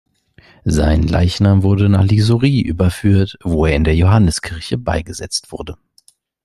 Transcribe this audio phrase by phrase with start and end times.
[0.65, 5.77] Sein Leichnam wurde nach Lixouri überführt, wo er in der Johanneskirche beigesetzt wurde.